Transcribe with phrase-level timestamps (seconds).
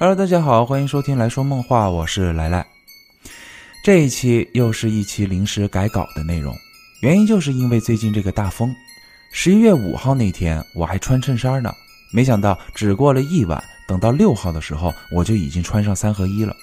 [0.00, 2.64] Hello，大家好，欢迎收听来说梦话，我是来来。
[3.82, 6.56] 这一期又是一期临时改稿的内容，
[7.00, 8.72] 原因就是因为最近这个大风。
[9.32, 11.74] 十一月五号那天我还穿衬衫呢，
[12.12, 16.54] 没想到只过了一晚，等到六号的时候我就已经穿上三合一了。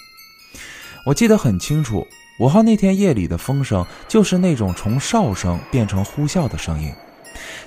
[1.06, 2.08] 我记得很清楚，
[2.40, 6.90] 五号那天夜里的风声就是那种从哨声变成呼啸的声音。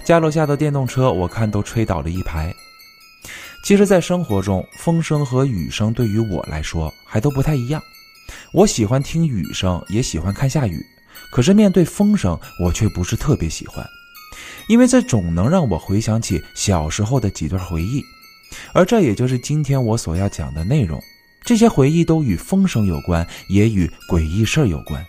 [0.03, 2.55] 家楼下的电动车我看都吹倒了一排。
[3.65, 7.83] 其实，在生活中，风声和雨声对于我来说还都不太一样。
[8.53, 10.81] 我喜欢听雨声，也喜欢看下雨，
[11.31, 13.87] 可是面对风声，我却不是特别喜欢，
[14.69, 18.03] 因为这总能让我回想起小时候的几段回忆，
[18.73, 20.99] 而这也就是今天我所要讲的内容。
[21.45, 25.05] 这些回忆都与风声有关，也与诡异事儿有关。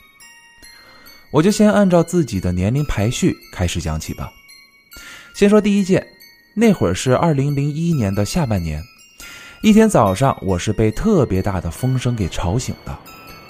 [1.32, 4.30] 我就先按照自己的年龄排序开始讲起吧。
[5.34, 6.06] 先说第一件。
[6.56, 8.84] 那会儿是二零零一年的下半年，
[9.62, 12.98] 一天早上，我是被特别大的风声给吵醒的。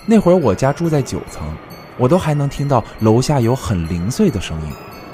[0.05, 1.55] 那会儿我家住在九层，
[1.97, 4.71] 我都还能听到楼下有很零碎的声音，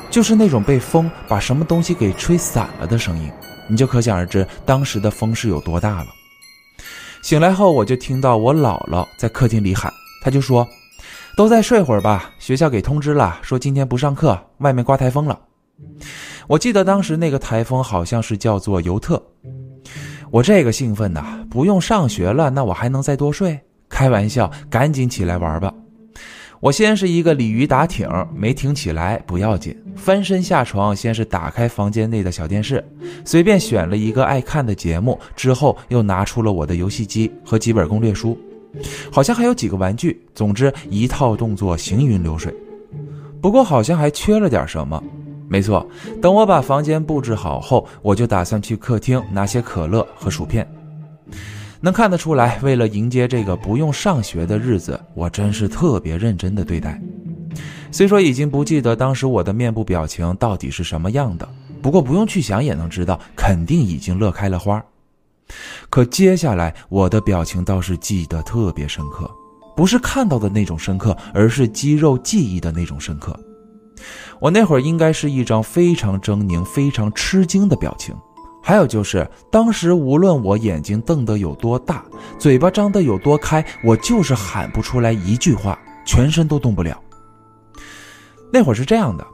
[0.10, 3.32] 就是那种被风把什么东西给吹散了的声音。
[3.68, 6.08] 你就可想而知当时的风是有多大了。
[7.22, 10.68] 醒来后，我就听到我姥姥在客厅里喊，她就说
[11.36, 15.40] ：“都再睡会儿吧，学校给通知了，说今天不上课，外面刮台风了。”
[16.48, 19.22] 我记得当时那个台风好像是叫做尤特，
[20.30, 23.60] 我这个兴奋呐，不用上学了，那我还能再多睡？
[23.90, 25.74] 开玩笑，赶紧起来玩吧！
[26.60, 32.84] 我先是一个鲤鱼打挺，没挺起来不要紧，翻身下床，先是打开房间内的小电视，
[33.24, 38.38] 随便选了一个爱看的节目，之后又拿出了我的游戏机和几本攻略书，
[39.12, 42.54] 好像还有几个玩具，总之一套动作行云流水。
[43.42, 45.02] 不过好像还缺了点什么。
[45.48, 45.88] 没错，
[46.22, 50.68] 等我把房间布置好后，我就打算去客厅拿些可乐和薯片。
[51.82, 57.00] 能看得出来，为了迎接这个不用上学的日子，我真是特别认真的对待。
[57.92, 61.48] 虽说已经不记得当时我的面部表情到底是什么样的，
[61.82, 64.84] 不过不用去想也能知道，肯定已经乐开了花。
[65.92, 69.30] 可接下来我的表情倒是记得特别深刻，
[69.76, 73.40] 不是看到的那种深刻，而是肌肉记忆的那种深刻。
[74.40, 78.16] 我那会儿应该是一张非常狰狞、非常吃惊的表情，
[78.62, 82.04] 还有就是当时无论我眼睛瞪得有多大，
[82.38, 87.00] 嘴巴张得有多开，我就是喊不出来一句话，全身都动不了。
[88.52, 89.26] 那会儿是这样的，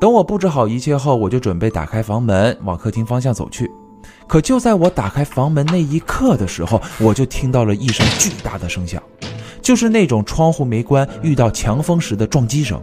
[0.00, 3.70] 等我布置好一切后，我就准备打开房门往客厅方向走去。
[4.28, 9.02] 可就在我打开房门那一刻的时候，我就听到了一声巨大的声响，
[9.62, 12.80] 就是那种窗户没关遇到强风时的撞击声。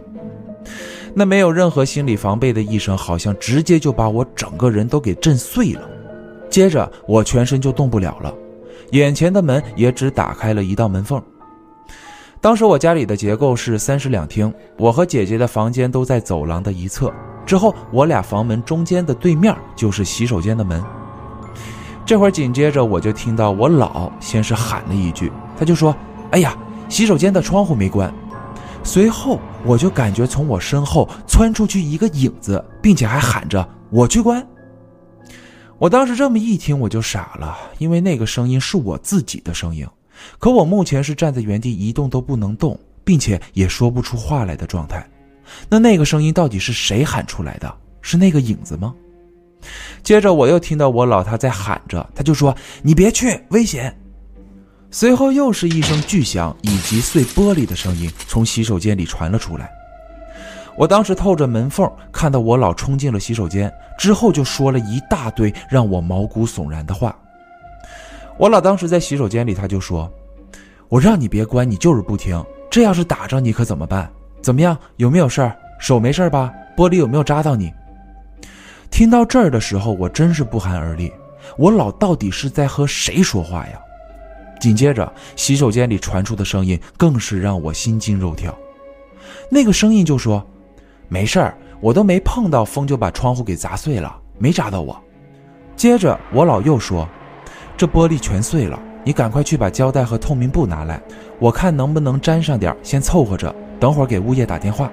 [1.14, 5.82] 那没有任何心理防备的一声，好像直接就把我整个人都给震碎了。
[6.50, 8.34] 接着我全身就动不了了，
[8.90, 11.22] 眼前的门也只打开了一道门缝。
[12.40, 17.12] 当时我家里的结构是三室两厅，我和姐姐的房间都在走廊的一侧。
[17.46, 20.82] 之后我俩房门中间的对面就是洗手间的门。
[22.04, 25.94] 这会儿紧接着我就听到我姥先是喊了一句，他就说
[26.32, 26.56] ：“哎呀，
[26.88, 28.12] 洗手间的窗户没关。”
[28.84, 34.46] 随后，我就感觉从我身后窜出去一个影子，并且还喊着“我去关”。
[35.78, 39.84] 我当时这么一听，我就傻了，因为那个声音是我自己的声音，
[40.38, 45.04] 可我目前是站在原地一动都不能动，并且也说不出话来的状态。
[45.68, 47.74] 那那个声音到底是谁喊出来的？
[48.00, 48.94] 是那个影子吗？
[50.02, 53.98] 接着我又听到我老他在喊着，他就说：“你别去，危险。”
[54.94, 59.68] 随后又是一声巨响，以及碎玻璃的声音从洗手间里传了出来。
[60.76, 63.68] 我当时透着门缝看到我老冲进了洗手间，
[63.98, 67.12] 之后就说了一大堆让我毛骨悚然的话。
[68.38, 70.08] 我老当时在洗手间里，他就说
[70.88, 72.40] ：“我让你别关，你就是不听。
[72.70, 74.08] 这要是打着你可怎么办？
[74.40, 74.78] 怎么样？
[74.98, 75.56] 有没有事儿？
[75.80, 76.54] 手没事吧？
[76.76, 77.72] 玻璃有没有扎到你？”
[78.92, 81.12] 听到这儿的时候，我真是不寒而栗。
[81.58, 83.80] 我老到底是在和谁说话呀？
[84.60, 88.56] 紧接着，洗手间里传出的声音更是让我心惊肉跳。
[89.50, 90.44] 那个声音就说
[91.08, 94.98] ：“没事儿，我都没碰到风，就把窗户给砸碎了，没扎到我。”
[95.76, 97.06] 接着，我老又说
[97.76, 101.00] ：“这玻璃全碎了，你赶快去把胶带和透明布拿来，
[101.38, 104.90] 我看能不能粘上点，先凑合着，等会儿给物业打电话。”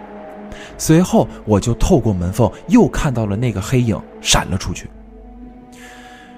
[0.77, 4.89] 随后，我就透过门缝又看到了那个黑影闪了出去。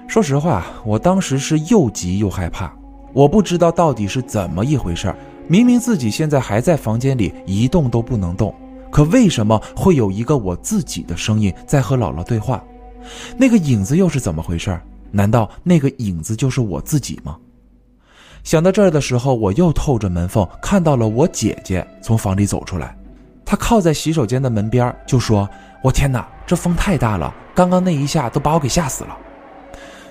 [0.06, 2.72] 说实话，我当时是又急又害怕。
[3.14, 5.14] 我不知道到底是怎么一回事
[5.48, 8.54] 明明自己现在还在房间里一动都不能动，
[8.90, 12.62] 可为什么会有一个我自己的声音在和姥姥对话？
[13.36, 14.78] 那个影子又是怎么回事
[15.10, 17.36] 难道那个影子就是我自己吗？
[18.42, 22.96] 想到这儿的时候，我又透着门缝看到了我姐姐从房里走出来，
[23.44, 25.48] 她靠在洗手间的门边，就说
[25.84, 29.16] ：“我天哪，这风太大了，刚刚那一下都把我给吓死了。”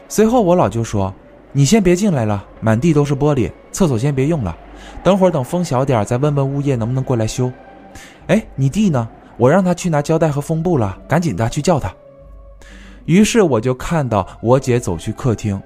[0.10, 1.14] 随后我老就说
[1.56, 4.58] ：“你先别进来了，满地都是玻璃，厕所先别用了，
[5.04, 7.50] 等会儿等风小点再问问物业能不能过来修。”
[8.28, 9.08] 哎，你弟呢？
[9.38, 11.94] 我让他去拿胶带和风布了，赶紧的去叫他。
[13.06, 15.62] 于是我就看到我姐走去客厅。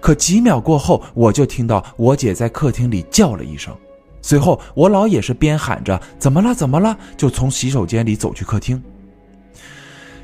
[0.00, 3.72] 可几秒过后，我就听到我姐在客厅里叫了一声，
[4.20, 8.82] 随后我老也是边喊着“怎么了，怎么了”，就从洗手间里走去客厅。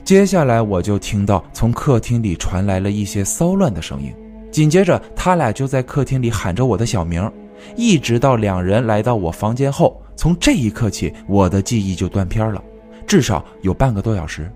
[0.05, 4.13] 接下来我就听到从客厅里传来了一些骚乱的声音，
[4.51, 7.31] 紧接着他俩就在客厅里喊着我的小名，
[7.77, 12.63] 一直到两人来到我房间后，从这一刻起，我的记忆就断片了，
[13.07, 14.51] 至少有半个多小时。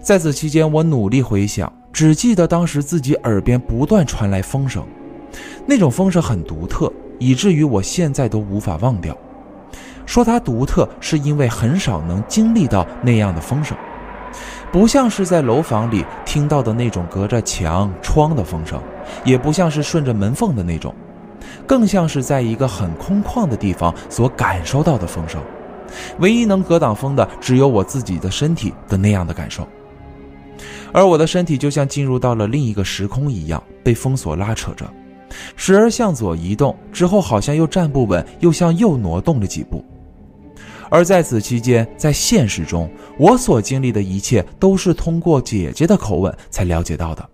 [0.00, 1.72] 在此期间，我努力回想。
[1.92, 4.84] 只记得当时自己耳边不断传来风声，
[5.64, 9.16] 那种风声很独特，以至于我现在都无法忘掉。
[10.04, 13.76] 说它独特，是因为很少能经历到那样的风声，
[14.74, 18.82] 不像是在楼房里听到的那种隔着墙窗的风声，
[19.24, 20.92] 也不像是顺着门缝的那种，
[21.64, 25.40] 更像是在一个很空旷的地方所感受到的风声。
[26.18, 29.64] 唯一能格挡风的，只有我自己的身体的那样的感受。
[30.92, 34.84] 而我的身体就像进入到了另一个时空一样，被封锁拉扯着，
[35.54, 39.84] 时而向左移动，之后好像又站不稳，又向右挪动了几步。
[40.90, 47.28] 而在此期间，在现实中，我所经历的一切都是通过姐姐的口吻才了解到的。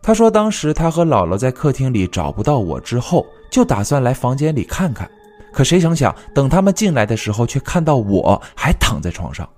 [0.00, 5.10] 她说，当时她和姥姥在客厅里找不到我之后，就打算来房间里看看，
[5.52, 9.48] 可谁成想，等他们进来的时候，却看到我还躺在床上。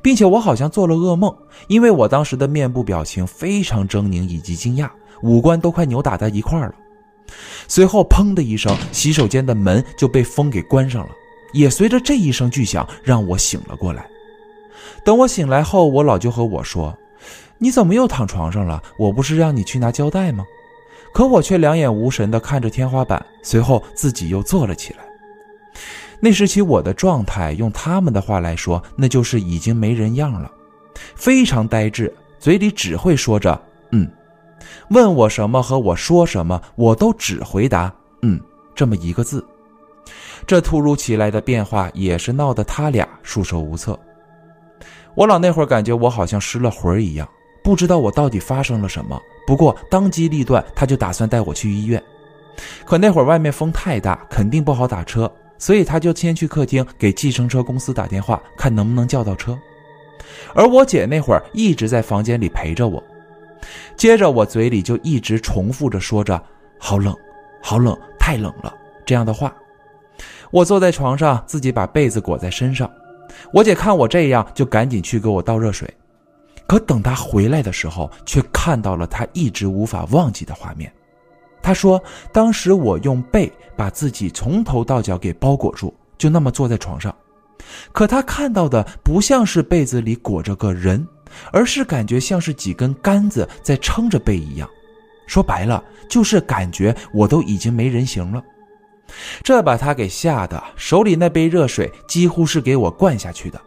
[0.00, 1.34] 并且我好像做了噩梦，
[1.66, 4.88] 因为我当时的面部表情非常狰狞以及惊讶，
[5.22, 6.74] 五官都快扭打在一块儿了。
[7.66, 11.10] 随后，砰的一声，洗手间的门就被风给关上了，
[11.52, 14.06] 也随着这一声巨响，让我醒了过来。
[15.04, 16.96] 等我醒来后，我老舅和我说
[17.58, 18.82] ：“你怎么又躺床上了？
[18.98, 20.44] 我不是让你去拿胶带吗？”
[21.12, 25.00] 可我却两眼无神地看着天花板，随后自己又坐了起来。
[26.20, 30.50] 那时起我的状态，用他们的话来说，那就是已经没人样了，
[31.14, 33.60] 非常呆滞，嘴里只会说着
[33.92, 34.08] “嗯”，
[34.88, 38.40] 问我什么和我说什么，我都只回答“嗯”
[38.74, 39.44] 这么一个字。
[40.46, 43.98] 这突如其来的变化也是闹得他俩束手无策。
[45.14, 47.28] 我老那会儿感觉我好像失了魂一样，
[47.62, 49.20] 不知道我到底发生了什么。
[49.46, 52.02] 不过当机立断，他就打算带我去医院。
[52.84, 55.30] 可那会儿外面风太大，肯定不好打车。
[55.58, 59.56] 所以他就先去客厅给计程车公司打电话，看能不能叫到车。
[60.54, 63.00] 而我姐那会儿一直在房间里陪着我。
[63.96, 66.42] 接着我嘴里就一直重复着说着
[66.78, 67.14] “好冷，
[67.62, 68.74] 好冷，太冷了”
[69.06, 69.54] 这样的话。
[70.52, 72.88] 我坐在床上，自己把被子裹在身上。
[73.54, 75.92] 我姐看我这样，就赶紧去给我倒热水。
[76.66, 80.92] 可等她回来的时候，却看到了她一直无法忘记的画面。
[81.62, 82.02] 她说
[82.32, 87.14] ：“当时我用被把自己从头到脚给包裹住，就那么坐在床上。
[87.90, 91.06] 可她看到的不像是被子里裹着个人，
[91.50, 94.68] 而是感觉像是几根杆子在撑着被一样。
[95.26, 98.42] 说白了，就是感觉我都已经没人形了。
[99.42, 103.60] 这把他给吓得，手里那杯热水几乎是给我灌下去的。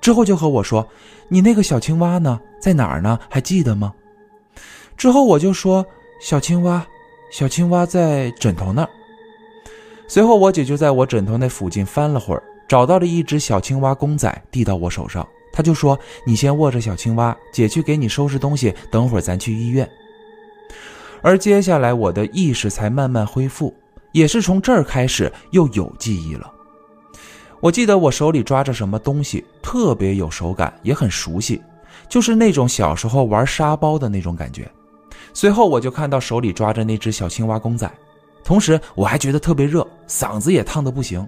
[0.00, 0.86] 之后就和我说
[1.28, 2.40] ：‘你那个小青蛙呢？
[2.60, 3.18] 在哪儿呢？
[3.28, 3.92] 还记得吗？’
[4.96, 5.84] 之后我就说
[6.20, 6.86] ：‘小青蛙。’”
[7.30, 8.90] 小青蛙在枕头那儿。
[10.08, 15.24] 随后，我姐就在我枕头那附近翻了会儿，找到了一只小青蛙公仔，递到我手上。
[15.52, 19.88] 她就说：“你先握着小青蛙，姐去给你收拾东西，等会儿咱去医院。”
[21.22, 23.72] 而接下来，我的意识才慢慢恢复，
[24.12, 26.50] 也是从这儿开始又有记忆了。
[27.60, 31.60] 我记得我手里抓着什么东西，特别有手感，也很熟悉，
[32.08, 34.70] 就是那种小时候玩沙包的那种感觉。
[35.34, 37.90] 随后我就看到手里抓着那只小青蛙公仔，
[38.42, 41.26] 同时我还觉得特别热，嗓子也烫得不行，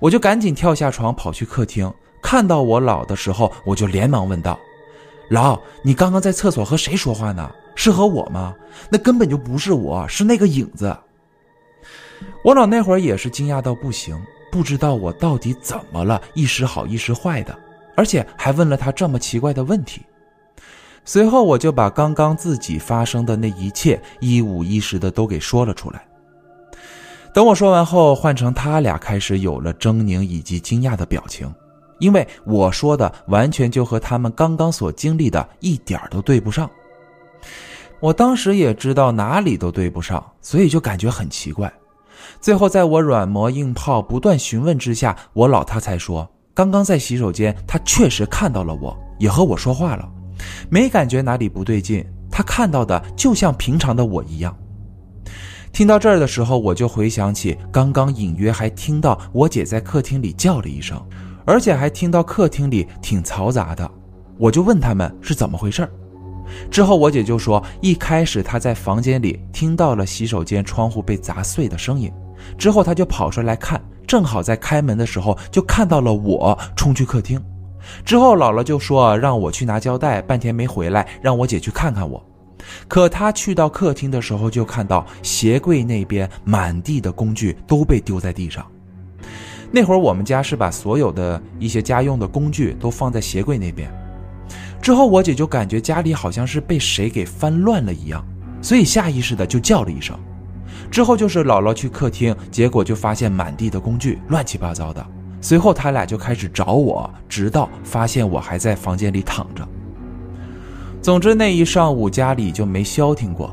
[0.00, 1.90] 我就赶紧跳下床跑去客厅。
[2.22, 4.58] 看到我老的时候，我就连忙问道
[5.30, 7.50] ：“老，你刚刚在厕所和谁说话呢？
[7.74, 8.54] 是和我吗？
[8.88, 10.96] 那根本就不是我，是那个影子。”
[12.44, 14.14] 我老那会儿也是惊讶到不行，
[14.52, 17.58] 不知道我到底怎么了，一时好一时坏的，
[17.96, 20.02] 而且还问了他这么奇怪的问题。
[21.06, 26.06] 随后，我就把刚刚自己发生的那一切一五一十的都给说了出来。
[27.32, 31.50] 等我说完后，换成他俩开始有了狰狞以及惊讶的表情，
[31.98, 36.70] 因为我说的完全就和他们刚刚所经历的一点都对不上。
[38.00, 41.72] 我当时也知道哪里都对不上，所以就感觉很奇怪。
[42.44, 50.06] 最后在我软磨硬泡、不断询问之下，我老他才说，刚刚在洗手间，他确实看到了我，也和我说话了，
[50.68, 52.04] 没感觉哪里不对劲。
[52.30, 54.54] 他看到的就像平常的我一样。
[55.72, 61.02] 听到这儿的时候，我就回想起刚刚隐约还听到我姐在客厅里叫了一声，
[61.46, 63.90] 而且还听到客厅里挺嘈杂的。
[64.36, 65.88] 我就问他们是怎么回事
[66.70, 72.12] 之后我姐就说，一开始她在房间里听到了洗手间窗户被砸碎的声音，
[72.56, 77.42] 之后她就跑出来看，正好在开门的时候就看到了我冲去客厅。
[78.04, 82.24] 之后姥姥就说让我去拿胶带，半天没回来，让我姐去看看我。
[82.88, 88.64] 可她去到客厅的时候，就看到鞋柜那边满地的工具都被丢在地上。
[89.70, 93.90] 那会儿我们家是把所有的一些家用的工具都放在鞋柜那边。
[94.80, 98.24] 之后我姐就感觉家里好像是被谁给翻乱了一样，
[98.62, 100.18] 所以下意识的就叫了一声。
[100.94, 105.04] 之后就是姥姥去客厅，结果就发现满地的工具乱七八糟的。
[105.40, 109.66] 随后他俩就开始找我，直到发现我还在房间里躺着。
[111.02, 113.52] 总之那一上午家里就没消停过，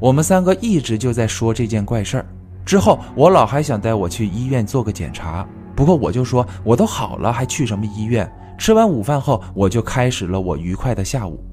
[0.00, 2.26] 我们三个一直就在说这件怪事儿。
[2.64, 5.46] 之后我老还想带我去医院做个检查，
[5.76, 8.26] 不过我就说我都好了，还去什么医院？
[8.56, 11.44] 吃完午饭后，我就开始了我愉快的下午。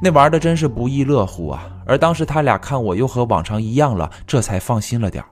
[0.00, 1.68] 那玩的真是不亦乐乎啊！
[1.86, 5.24] 而当时他俩看我又和往常一样了，这才放心了点。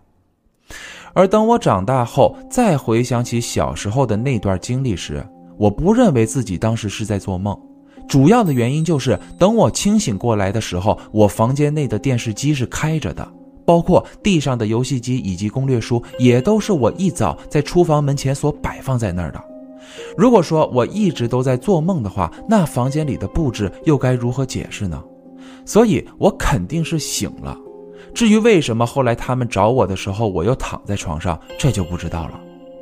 [1.13, 5.27] 而等我长大后，再回想起小时候的那段经历时，
[5.59, 7.59] 我不认为自己当时是在做梦。
[8.09, 13.29] 主要的原因就是，等我清醒过来的时候，我房间内的电视机是开着的，
[13.65, 19.50] 包括地上的游戏机以及攻略书，也都是我一早在厨房门前所摆放在那儿的。
[20.17, 25.03] 如果说我一直都在做梦的话，那房间里的布置又该如何解释呢？
[25.65, 27.57] 所以，我肯定是醒了。
[28.13, 32.41] 至于为什么后来他们找我的时候，我又躺在床上，这就不知道了。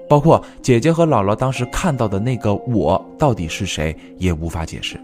[0.08, 4.98] 包括姐姐和姥姥当时看到的那个我到底是谁，也无法解释。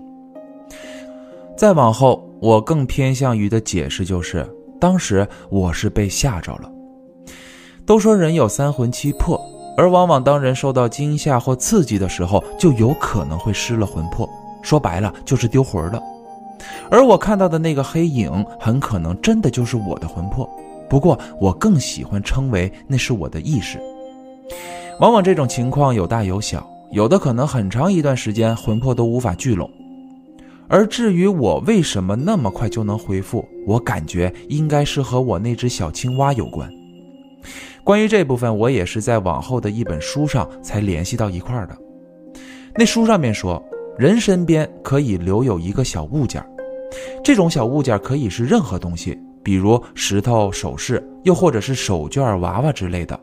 [1.57, 4.49] 再往后，我更偏向于的解释就是，
[4.81, 6.73] 当时我是被吓着了。
[7.85, 9.39] 都说人有三魂七魄，
[9.77, 14.29] 而往往当人受到惊吓或刺激的时候，就有可能会失了魂魄。
[14.63, 16.01] 说白了，就是丢魂了。
[16.91, 20.49] 而我看到的那个黑影，很可能真的就是我的魂魄。
[20.89, 23.79] 不过，我更喜欢称为那是我的意识。
[25.01, 29.69] 往往这种情况有大有小，有的可能很长一段时间魂魄都无法聚拢。
[30.69, 36.71] 而至于我为什么那么快就能恢复，我感觉应该是和我那只小青蛙有关。
[37.85, 41.77] 关于这部分，我也是在往后的一本书上才联系到一块的。
[42.75, 43.63] 那书上面说，
[43.99, 46.43] 人身边可以留有一个小物件。
[47.23, 53.21] 这种小物件可以是任何东西，比如石头、首饰，又或者是手绢、娃娃之类的。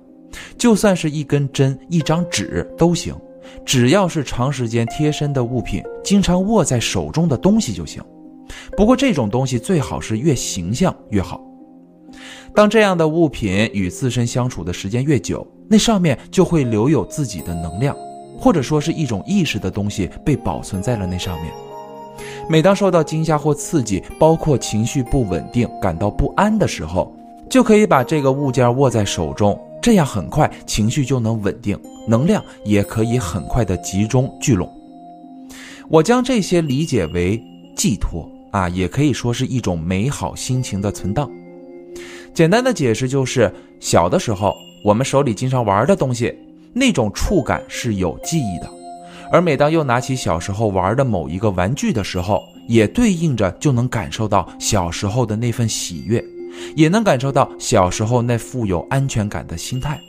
[0.60, 3.16] 就算是一根针、一张纸都行，
[3.66, 8.00] 只要是长时间贴身的物品，经常握在手中的东西就行。
[8.78, 11.42] 不过这种东西最好是越形象越好。
[12.54, 17.96] 当这样的物品与自身相处的时间越久，那上面就会留有自己的能量，
[18.38, 21.52] 或者说是一种意识的东西被保存在了那上面。
[22.50, 27.16] 每当受到惊吓或刺激，包括情绪不稳定、感到不安的时候，
[27.50, 34.70] 就可以把这个物件握在手中，这样很快情绪就能稳定，能量也可以很快的集中聚拢。
[35.88, 37.42] 我将这些理解为
[37.76, 41.30] 寄托啊，也可以说是一种美好心情的存档。
[42.34, 46.34] 简单的解释就是，小的时候我们手里经常玩的东西，
[46.74, 48.70] 那种触感是有记忆的。
[49.32, 56.24] 而每当又拿起小时候玩的某一个玩具的时候，也对应着就能感受到小时候的那份喜悦，
[56.76, 60.00] 也能感受到小时候那富有安全感的心态，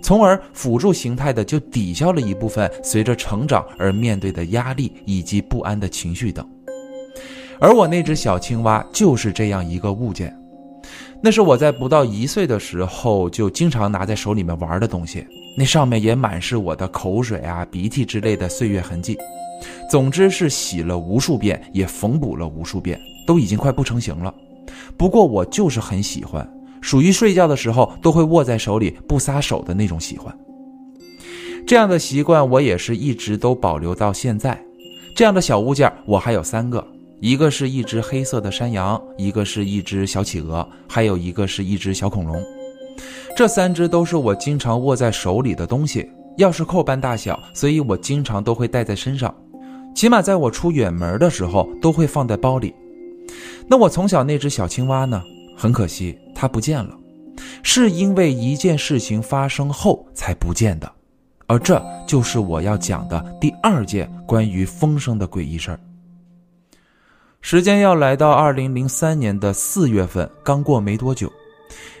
[0.00, 6.48] 从而辅助形态的就抵消了一部分随着成长而面对的压力以及不安的情绪等。
[7.60, 10.32] 而我那只小青蛙就是这样一个物件。
[11.20, 19.18] 那是我在不到一岁的时候就经常拿在手里面玩的东西，那上面也满是我的口水啊、鼻涕之类的岁月痕迹。
[19.90, 24.32] 总之是洗了无数遍，也缝补了无数遍，都已经快不成形了。
[24.96, 26.48] 不过我就是很喜欢，
[26.80, 30.32] 属于睡觉的时候都会握在手里不撒手的那种喜欢。
[31.66, 34.58] 这样的习惯我也是一直都保留到现在。
[35.16, 36.86] 这样的小物件我还有三个。
[37.20, 42.40] 一个是一只黑色的山羊，一个是一只小企鹅，还有一个是一只小恐龙。
[43.36, 46.08] 这三只都是我经常握在手里的东西，
[46.38, 49.34] 钥匙扣般大小，所以我经常都会带在身上。
[49.94, 52.72] 起码在我出远门的时候，都会放在包里。
[53.66, 55.20] 那我从小那只小青蛙呢？
[55.56, 56.96] 很可惜，它不见了，
[57.64, 60.88] 是因为一件事情发生后才不见的。
[61.48, 65.80] 而这就是我要讲的第二件关于风声的诡异事儿。
[67.40, 71.32] 时间要来到二零零三年的四月份，刚过没多久，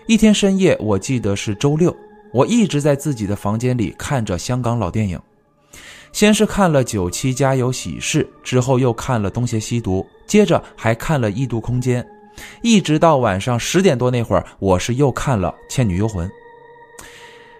[0.06, 1.94] 一天深夜，我记得是周六，
[2.32, 5.18] 我一直在自己的房间里看着香港老电影，
[6.12, 12.02] 先是看了《九七家有喜事》，之后又看了《东邪西毒》，接着还看了《异度空间》，
[12.60, 16.28] 一直到晚上十点多那会儿，我是又看了《倩女幽魂》。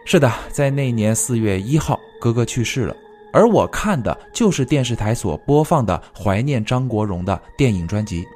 [0.04, 2.94] 是的，在那年四月一号，哥哥去世了。
[3.32, 8.26] 而我看的就是电视台所播放的怀念张国荣的电影专辑。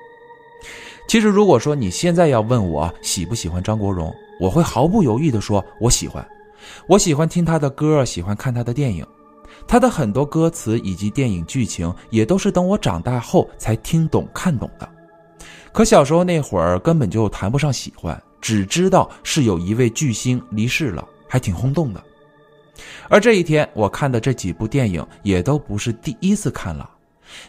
[1.09, 6.27] 其实，如果说你现在要问我喜不喜欢张国荣，我会毫不犹豫地说，我喜欢。
[6.87, 9.05] 我喜欢听他的歌，喜欢看他的电影。
[9.67, 14.89] 他的很多歌词以及电影剧情，也都是等我长大后才听懂看懂的。
[15.73, 22.03] 可小时候那会儿根本就谈不上喜欢，只知道是有一位巨星离世了，还挺轰动的。
[23.09, 26.89] 而这一天，我看的这几部电影也都不是第一次看了。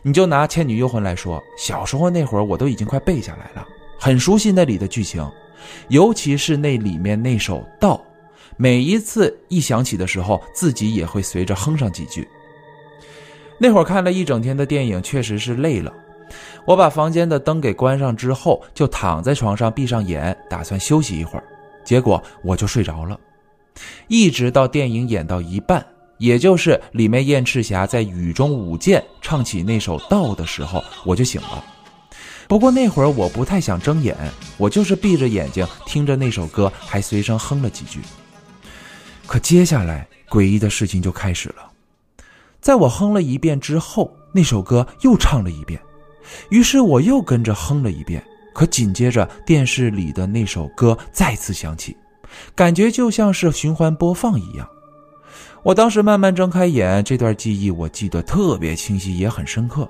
[0.02, 3.68] 你就拿《倩女幽魂》来说，小时候那会儿我都已经快背下来了，
[4.00, 5.30] 很熟悉那里的剧情，
[5.90, 7.96] 尤其是那里面那首《道》，
[8.56, 12.28] 每一次一想起的时候，自己也会随着哼上几句。
[13.58, 15.94] 那会儿看了一整天的电影，确实是累了。
[16.66, 21.44] 我把房间的灯给关上之后，就躺在床上闭上眼，打算休息一会儿，
[21.84, 23.20] 结果我就睡着了。
[24.08, 25.86] 一直到电影演到一半，
[26.18, 31.64] 也就是里面燕赤霞在雨中舞剑唱起那首《道》的时候，我就醒了。
[32.48, 34.16] 不过那会儿我不太想睁眼，
[34.58, 38.00] 我就是闭着眼睛听着那首歌，还随声哼了几句。
[39.26, 41.72] 可接下来诡异的事情就开始了，
[42.60, 45.80] 在我哼了一遍之后，那首歌又唱了一遍，
[46.50, 48.24] 于是我又跟着哼了一遍。
[48.54, 51.98] 可紧接着电视里的那首歌再次响起。
[52.56, 54.68] 感觉就像是循环播放一样。
[55.64, 59.90] 我当时慢慢睁开眼，这段记忆我记得特别清晰，也很深刻，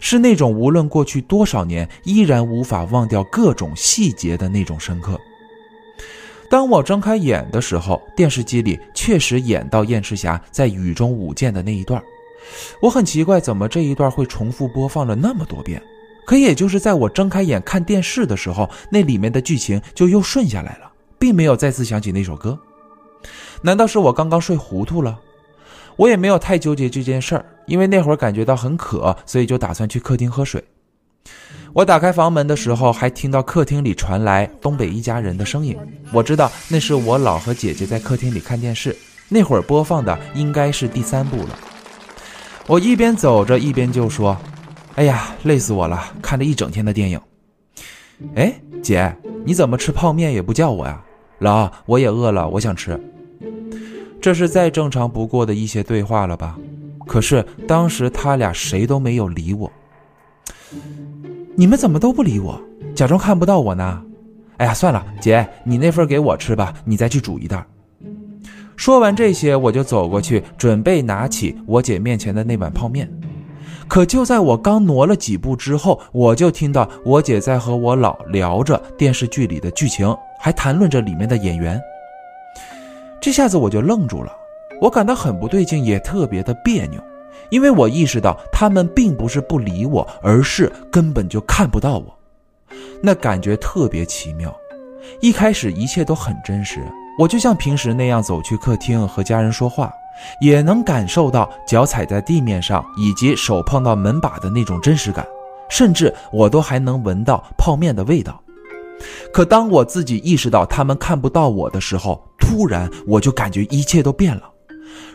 [0.00, 5.20] 是那种无论过去多少年，依然无法忘掉各种细节的那种深刻。
[6.50, 12.02] 当我睁开眼的时候，电视机里确实演到燕赤霞在雨中舞剑的那一段。
[12.80, 15.82] 我很奇怪，怎么这一段会重复播放了那么多遍？
[16.24, 20.90] 可也就是在我睁开眼看电视的时候，那里面的剧情就又顺下来了。
[21.24, 22.58] 并没有再次想起那首歌，
[23.62, 25.18] 难道是我刚刚睡糊涂了？
[25.96, 30.62] 我也没有太纠结这件事儿，因为那会儿感觉到很渴，所以就打算去客厅喝水。
[31.72, 35.74] 我打开房门的时候，还听到客厅里传来东北一家人的声音。
[36.12, 38.94] 我知道那是我姥和姐姐在客厅里看电视，
[39.30, 41.58] 那会儿播放的应该是第三部了。
[42.66, 44.36] 我一边走着一边就说
[44.96, 47.18] ：“哎呀，累死我了，看了一整天的电影。”
[48.36, 49.12] 哎，姐，
[49.44, 51.02] 你怎么吃泡面也不叫我呀？
[51.38, 52.98] 老，我也饿了，我想吃。
[54.20, 56.56] 这是再正常不过的一些对话了吧？
[57.06, 59.70] 可是当时他俩谁都没有理我。
[61.54, 62.60] 你们怎么都不理我？
[62.94, 64.02] 假装看不到我呢？
[64.56, 67.66] 哎呀，算了，姐，你那份给我吃吧，你再去煮一袋。
[68.76, 73.12] 说完这些，我就走过去，准备拿起我姐面前的那碗泡面。
[73.86, 80.16] 可就在我刚挪了几步之后，我就听到我姐在和我姥聊着电视剧里的剧情。
[80.44, 81.80] 还谈论着里面的演员，
[83.18, 84.30] 这下子我就愣住了，
[84.78, 87.02] 我感到很不对劲，也特别的别扭，
[87.48, 92.18] 因为我意识到他们并不是不理我，而是根本就看不到我，
[93.02, 94.54] 那感觉特别奇妙。
[95.22, 96.78] 一开始一切都很真实，
[97.18, 99.90] 我就像平时那样走去客厅和家人说话，
[100.42, 105.26] 也能感受到脚踩在地面上以及手碰到门把的那种真实感，
[105.70, 108.38] 甚至我都还能闻到泡面的味道。
[109.32, 114.42] 可当我自己意识到他们看不到我的时候，突然我就感觉一切都变了，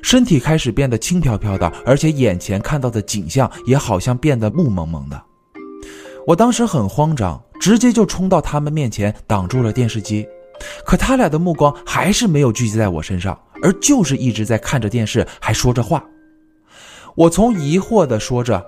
[0.01, 5.21] 身体开始变得轻飘飘的，而且眼前看到的景象也好像变得雾蒙蒙的。
[6.27, 10.27] 我当时很慌张，直接就冲到他们面前挡住了电视机。
[10.85, 16.03] 可他俩的目光还是没有聚集在我身上，而就是一直在看着电视，还说着话。
[17.15, 18.63] 我从疑惑的说着：“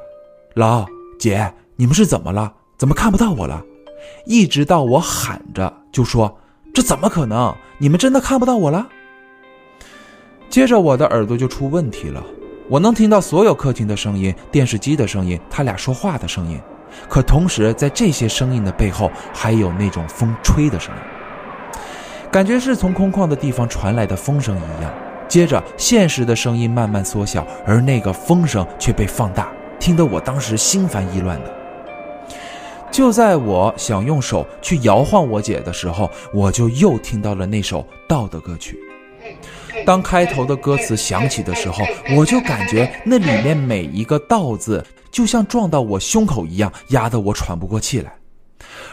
[0.56, 0.86] 老
[1.20, 2.54] 姐，你们是怎么了？
[2.78, 3.62] 怎么看不到我了？”
[4.26, 6.40] 一直到我喊着就说
[6.74, 7.54] ：“这怎么可能？
[7.78, 8.88] 你们真的看不到我了？”
[10.50, 12.24] 接着我的耳朵就出问题了，
[12.68, 16.60] 我能听到所有客厅的声音、电视机的声音、他俩说话的声音，
[17.08, 21.82] 可同时在这些声音的背后还有那种风吹的声音，
[22.30, 24.94] 感觉是从空旷的地方传来的风声一样。
[25.28, 31.61] 接着现实的声音慢慢缩小，而那个风声却被放大，听得我当时心烦意乱的。
[32.92, 38.78] 就在我想用手去摇晃我姐的时候，我就又听到了那首道的歌曲。
[39.86, 41.86] 当开头的歌词响起的时候，
[42.18, 48.14] 我就感觉那里面每一个道字就像撞到我胸口一样，压得我喘不过气来。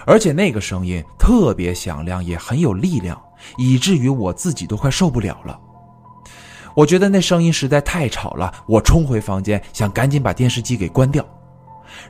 [0.06, 3.20] 而且那个声音特别响亮，也很有力量，
[3.58, 5.58] 以至于我自己都快受不了了。
[6.74, 11.26] 我觉得那声音实在太吵了，我冲回房间，想赶紧把电视机给关掉。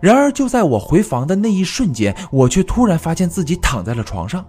[0.00, 4.44] 然而就在我回房的那一瞬间，我却突然发现自己躺在了床上，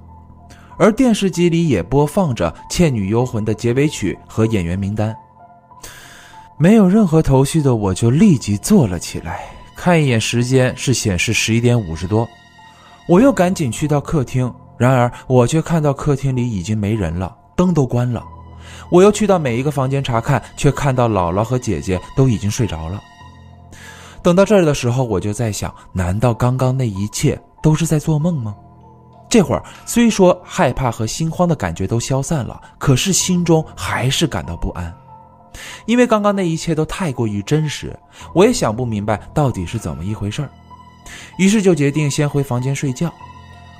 [0.77, 5.15] 而电视机里也播放着《倩女幽魂》的结尾曲和演员名单。
[6.57, 12.27] 没有任何头绪的我就立即坐了起来，看一眼时间是显示十一点五十多。
[13.07, 18.23] 我又赶紧去到客厅，然而我却看到客厅里已经没人了，灯都关了。
[18.91, 23.01] 我又去到每一个房间查看，却看到姥姥和姐姐都已经睡着了。
[24.21, 28.55] 等到这儿的时候，我就在想：难道刚刚那一切都是在做梦吗？
[29.29, 34.93] 这会儿虽说害怕和心慌的感觉都消散了，可是心中还是感到不安，
[35.85, 37.97] 因为刚刚那一切都太过于真实，
[38.33, 40.49] 我也想不明白到底是怎么一回事儿。
[41.37, 43.13] 于是就决定先回房间睡觉，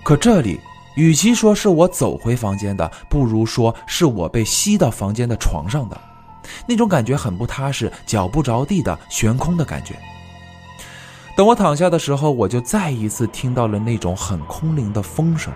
[0.04, 0.60] 可这里
[0.96, 6.00] 与其说是我走回房间的，不如说是我被吸到房间的床上的，
[6.68, 9.96] 那种感觉很不踏实，脚不着地的悬空的感觉。
[11.40, 15.54] 等我躺下的时候，我就再一次听到了那种很空灵的风声，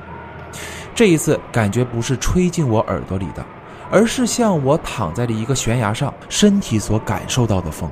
[0.96, 3.46] 这一次感觉不是吹进我耳朵里的，
[3.91, 7.91] 而是像我躺在了一个悬崖上，身体所感受到的风。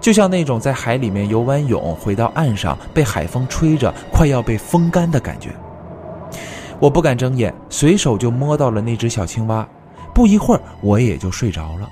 [0.00, 5.50] 就像那种在海里面游完泳回到岸上，被海风吹着，快要被风干的感觉。
[6.80, 9.68] 我不敢睁眼，随手就摸到了那只小青蛙。
[10.14, 11.86] 不一会儿，我也就睡着了。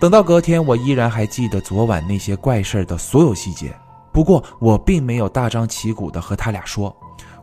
[0.00, 3.70] 等到隔天，我依然还记得昨晚那些怪事的所有细节。
[4.12, 6.94] 不过，我并没有大张旗鼓的和他俩说，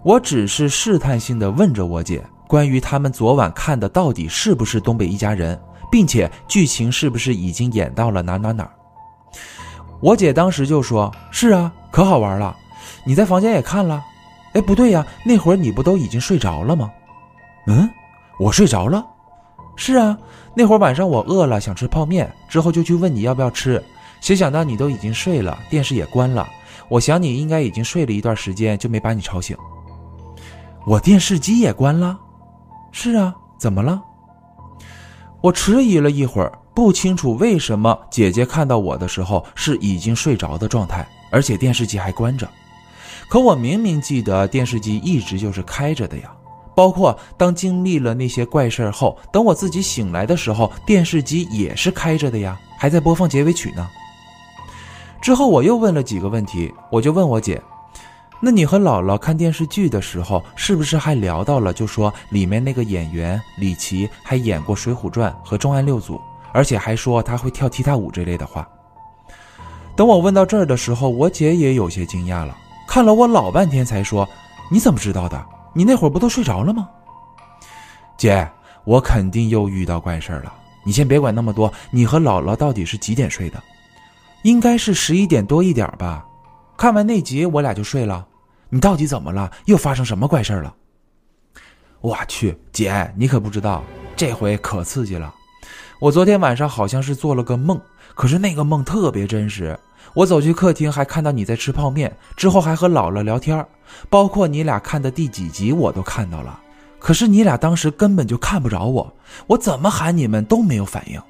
[0.03, 5.59] 我只是试探性的问着我姐，关于他们昨晚看的到底是不是东北一家人，
[5.91, 8.69] 并且剧情是不是已经演到了哪哪哪。
[9.99, 12.55] 我姐当时就说：“是啊，可好玩了。
[13.05, 14.03] 你在房间也看了？
[14.53, 16.91] 哎，不对呀，那会儿你不都已经睡着了吗？
[17.67, 17.89] 嗯，
[18.37, 19.05] 我睡着了。
[19.75, 20.17] 是啊，
[20.53, 23.83] 那会儿晚上我饿了，想吃泡面，之后就去问你要不要吃。
[24.19, 26.47] 谁想到你都已经睡了，电视也关了。
[26.89, 29.55] 我想你应该已经睡了一段时间，就没把你吵醒。
[30.85, 32.17] 我电视机也关了。
[32.91, 34.01] 是啊，怎么了？
[35.41, 42.47] 我迟疑了一会儿。”不清楚为什么姐姐看到我的时候是已经睡着的状态，而且电视机还关着。
[43.27, 46.31] 可我明明记得电视机一直就是开着的呀。
[46.75, 53.89] 包括当经历了那些怪事后，等我自己醒来的时候，电视机也是开着的呀，还在播放结尾曲呢。
[55.21, 57.61] 之后我又问了几个问题，我就问我姐。
[58.39, 61.73] 那你和姥姥看电视剧的时候，是不是还聊到了？
[61.73, 66.15] 就说里面那个演员李琦还演过《水浒传》和《重案六组》。
[66.53, 68.67] 而且还说他会跳踢踏舞这类的话。
[69.95, 74.27] 等我问到这儿的时候，我姐也有些惊讶了，看了我老半天才说
[74.71, 75.45] ：“你怎么知道的？
[75.73, 76.89] 你那会儿不都睡着了吗？”
[78.17, 78.49] 姐，
[78.85, 80.53] 我肯定又遇到怪事儿了。
[80.83, 83.61] 你先别管那么多，你和姥姥到底是几点睡的？
[84.43, 86.25] 应该是十一点多一点吧。
[86.77, 88.25] 看完那集，我俩就睡了。
[88.69, 89.51] 你到底怎么了？
[89.65, 90.73] 又发生什么怪事了？
[92.01, 93.83] 我去，姐，你可不知道，
[94.15, 95.33] 这回可刺激了。
[95.99, 97.81] 我昨天晚上好像是做了个梦，
[98.13, 99.77] 可是那个梦特别真实。
[100.13, 103.65] 我走去客厅，还看到你在吃泡面，之后还和姥姥聊天，
[104.09, 106.59] 包括你俩看的第几集我都看到了。
[106.99, 109.13] 可是你俩当时根本就看不着我，
[109.47, 111.21] 我怎么喊你们都没有反应。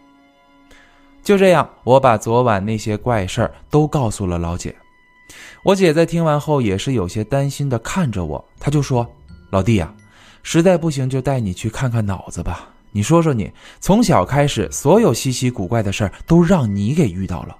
[1.27, 4.73] 就这样，我把昨晚那些怪事儿都告诉了老姐。
[5.61, 9.05] 我姐在听完后也是有些担心的看着我，她就说
[9.51, 9.93] ：“老弟呀，
[10.41, 17.57] 实在不行就带你去看看脑子吧。”你说说，你从小开始，所有稀奇古怪的事儿都让你给遇到了。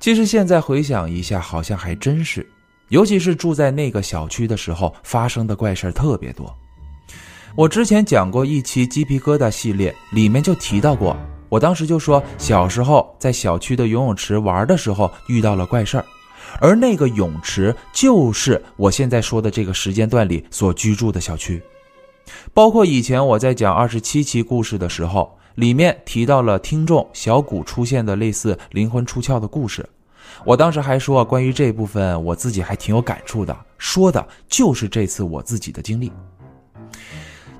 [0.00, 2.44] 其实现在回想一下，好像还真是，
[2.88, 6.52] 尤其是住在那个小区的时候，发生的怪事儿特别多。
[7.54, 11.16] 我之前讲过一期鸡皮疙瘩系列，里面就提到过，
[11.48, 16.04] 我当时就说小时候在小区的游泳池玩的时候遇到了怪事儿，
[16.60, 21.62] 而那个泳池就是我现在说的这个时间段里所居住的小区。
[22.52, 29.88] 包括以前我在讲二十七期故事的时候，里面提到了听众小谷出现的类似灵魂出窍的故事。
[30.44, 36.12] 我当时还说，关于这部分我自己还挺有感触的，说的就是这次我自己的经历。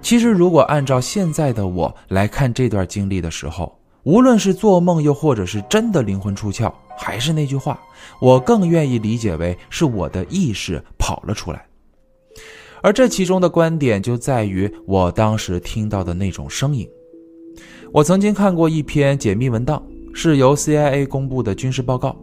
[0.00, 7.78] 其实，如果按照现在的我来看这段经历的时候，无论是做梦又或者是真的灵魂出窍，还是那句话，
[8.20, 11.66] 我更愿意理解为是我的意识跑了出来。
[12.80, 16.88] 而这其中的观点就在于我当时听到的那种声音。
[17.92, 19.82] 我曾经看过一篇解密文档，
[20.14, 22.16] 是由 CIA 公布的军事报告。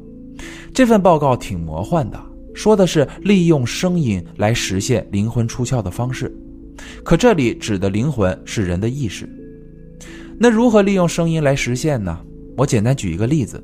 [0.73, 2.19] 这份报告挺魔幻的，
[2.53, 6.35] 说的是利用声音来实现灵魂出窍的方式。
[7.03, 9.29] 可这里指的灵魂是人的意识。
[10.37, 12.19] 那如何利用声音来实现呢？
[12.57, 13.63] 我简单举一个例子，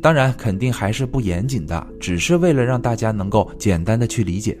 [0.00, 4.58] 当然肯定还是不严谨的，只是为了让大家能够简单的去理解。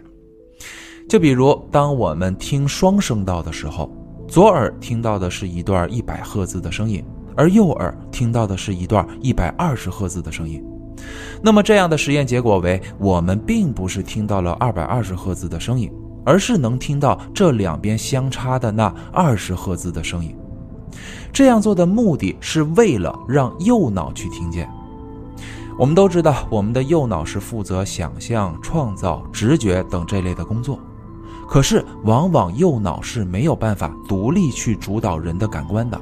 [1.08, 3.90] 就比如，当我们听双声道的时候，
[4.26, 7.04] 左耳听到的是一段一百赫兹的声音，
[7.36, 10.62] 而右耳听到的是一段一百二十赫兹的声音。
[11.42, 15.92] 那么这样的实验结果为，我们并不是听到了二百二十赫兹的声音，
[16.26, 20.36] 而是能听到这两边相差的那二十赫兹的声音。
[21.32, 24.68] 这样做的目的是为了让右脑去听见。
[25.78, 30.78] 我们都知道，我们的右脑是负责想象、创造、直觉等这类的工作。
[31.46, 36.00] 可是，往往右脑是没有办法独立去主导人的感官的。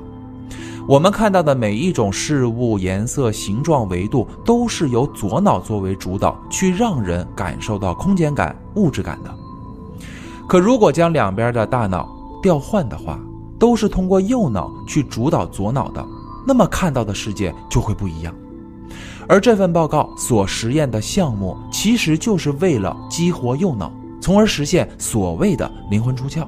[0.87, 9.43] 我们看到的每一种事物、颜色、形状、维度，都是由左脑作为主导，去让人感受到空间感、物质感的。
[10.48, 12.09] 可如果将两边的大脑
[12.42, 13.18] 调换的话，
[13.59, 16.04] 都是通过右脑去主导左脑的，
[16.46, 18.35] 那么看到的世界就会不一样。
[19.26, 23.90] 而这份报告所实验的项目，其实就是为了激活右脑。
[24.20, 26.46] 从而实现所谓的灵魂出窍。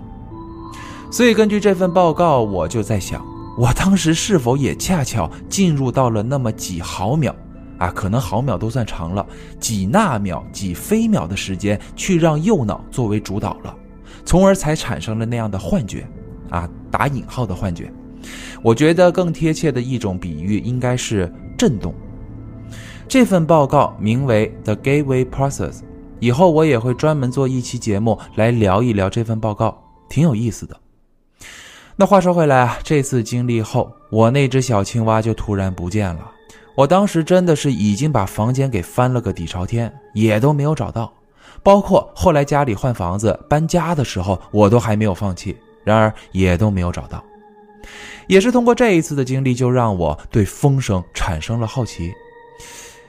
[1.10, 3.22] 所以根据这份报告，我就在想，
[3.58, 7.36] 我当时是否也恰巧进入到了那么几毫秒
[7.76, 7.90] 啊？
[7.94, 9.26] 可能毫秒都算长了，
[9.60, 13.76] 几纳秒、几飞秒的时间，去让右脑作为主导了，
[14.24, 16.06] 从而才产生了那样的幻觉
[16.50, 17.92] 啊，打引号的幻觉。
[18.62, 21.94] 我觉得更贴切的一种比喻应该是震动。
[23.08, 25.72] 这份报告名为《The Gateway Process》。
[26.18, 29.76] 以后我也会专门做一期节目来聊一聊这份报告，
[30.08, 30.74] 挺有意思的。
[31.94, 36.30] 那话说回来啊，这次经历后，我那只小青蛙就突然不见了。
[36.74, 41.12] 我当时真的是已经把房间给翻了个底朝天，也都没有找到。
[41.66, 47.20] 包括后来家里换房子搬家的时候，我都还没有放弃，然而也都没有找到。
[48.28, 52.12] 也是通过这一次的经历，就让我对风声产生了好奇。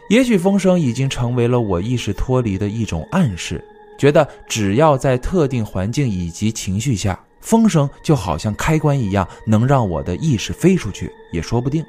[0.10, 3.64] 也许风声已经成为了我意识脱离的一种暗示，
[3.96, 11.86] 觉得只要在特定环境以及情绪下，风声就好像开关一样，能让我的意识飞出去，也说不定。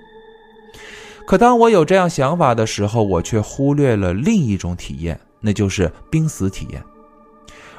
[1.24, 6.82] 可当我有这样想法的时候，我却忽略了另一种体验，那就是濒死体验。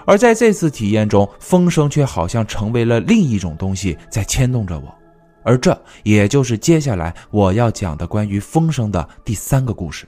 [0.06, 4.96] 而在这次体验中，风声却好像成为了另一种东西在牵动着我，
[5.44, 10.08] 而这也就是接下来我要讲的关于风声的第三个故事。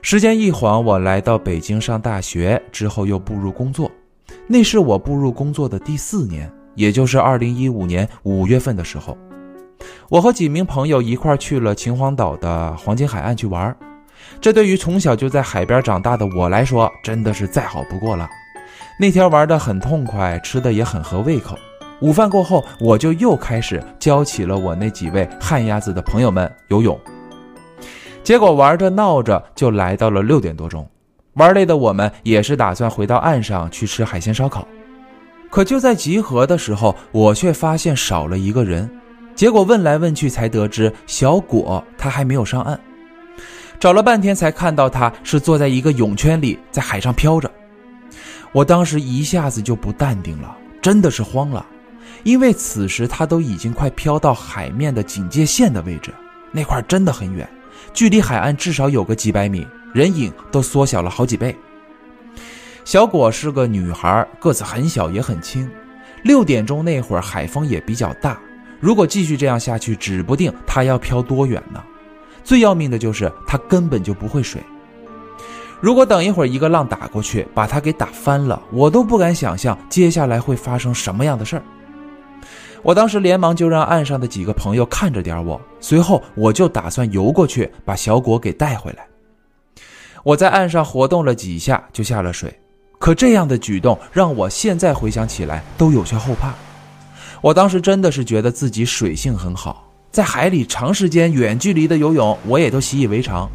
[0.00, 3.88] 时间一晃，我来到北京上大学之后，又步入工作。
[4.48, 9.16] 那是我步入工作的第四年，也就是二零一五年五月份的时候，
[10.08, 13.76] 我和几名朋友一块去了秦皇岛的黄金海岸去玩。
[14.40, 18.28] 这对于从小就在海边长大的我来说，真的是再好不过了。
[18.98, 21.58] 那天玩得很痛快，吃的也很合胃口。
[22.00, 26.98] 午饭过后，我就又开始教起了我那几位旱鸭子的朋友们游泳。
[28.24, 30.88] 结果玩着闹着就来到了六点多钟，
[31.34, 34.66] 玩累的我们也是打算回到岸上去吃海鲜烧烤。
[35.50, 38.88] 可就在集合的时候，我却发现少了一个人。
[39.34, 42.78] 结果问来问去才得知，小果他还没有上岸。
[43.82, 47.50] 找了半天才看到他是坐在一个泳圈里，在海上飘着。
[48.52, 51.66] 我当时一下子就不淡定了，真的是慌了，
[52.22, 56.14] 因为此时他都已经快飘到海面的警戒线的位置，
[56.52, 57.48] 那块真的很远。
[57.92, 61.52] 距离海岸至少有个几百米，人影都缩小了好几倍。
[62.84, 65.68] 小果是个女孩，个子很小也很轻。
[66.22, 68.38] 六点钟那会儿，海风也比较大，
[68.78, 71.82] 如果继续这样下去，指不定她要飘多远呢。
[72.44, 74.62] 最要命的就是她根本就不会水。
[75.80, 81.62] 如果等一会儿一个浪打过去，把她给打翻了，我都不敢想象接下来会发生什么样的事儿。
[82.82, 89.06] 我当时连忙就让岸上的几个朋友看着点我，随后我就打算游过去把小果给带回来。
[90.24, 92.52] 我在岸上活动了几下就下了水，
[92.98, 96.54] 可这样的举动让我现在回想起来都有些后怕。
[97.40, 103.48] 我当时真的是觉得自己水性很好，在海里长时间远距离的游泳我也都习以为常。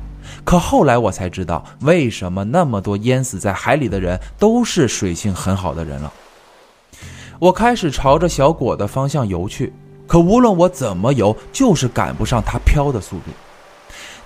[0.43, 6.11] 可后来我才知道，为什么那么多淹死在海里的人都是水性很好的人了。
[7.37, 9.71] 我开始朝着小果的方向游去，
[10.07, 13.25] 可无论我怎么游，就是赶不上它飘的速度。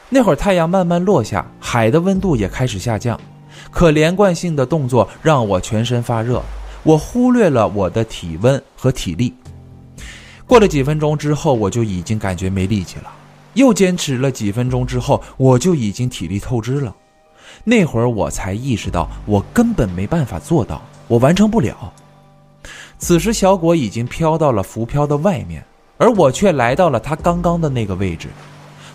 [0.08, 3.20] 那会儿太阳慢慢落下，海的温度也开始下降，
[3.70, 6.42] 可连贯性的动作让我全身发热，
[6.84, 9.34] 我忽略了我的体温和体力。
[10.52, 13.10] 过了几分钟之后，我就已经感觉没力气了。
[13.54, 16.94] 又坚持了几分钟之后，我就已经体力透支了。
[17.64, 21.94] 那会儿我才意识到，我根本没办法做到，我完成不了。
[22.98, 25.64] 此时，小果已经飘到了浮漂的外面，
[25.98, 28.28] 而我却来到了他刚刚的那个位置。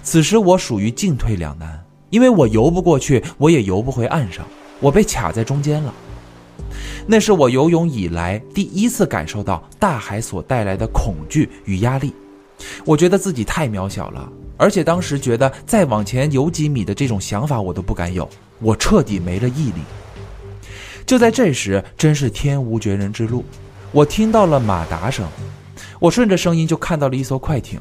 [0.02, 4.44] 此时我属于进退两难，因为我游不过去，我也游不回岸上，
[4.78, 5.94] 我被卡在中间了。
[7.06, 12.12] 那是我游泳以来第一次感受到大海所带来的恐惧与压力，
[12.84, 18.28] 我觉得自己太渺小了，而且当时觉得再往前游几米的这种想法我都不敢有，
[18.60, 19.80] 我彻底没了毅力。
[21.04, 23.44] 就在这时，真是天无绝人之路，
[23.92, 25.24] 我听到了马达声，
[26.00, 27.78] 我顺着声音就看到了一艘快艇。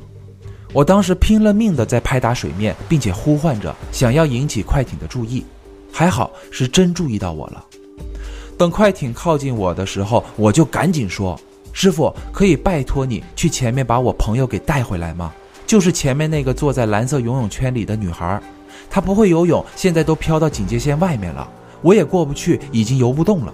[0.71, 5.43] 我当时拼了命的在拍打水面，并且呼唤着，想要引起快艇的注意。
[5.91, 7.65] 还好是真注意到我了。
[8.57, 11.39] 等快艇靠近我的时候，我就赶紧说
[11.73, 15.33] ：“师傅，可以拜托你去前面把我朋友给带回来吗？
[15.67, 18.41] 就是前面那个坐在蓝色游泳圈里的女孩，
[18.89, 21.47] 她不会游泳，现在都飘到警戒线外面了，
[21.81, 23.53] 我也过不去，已经游不动了。”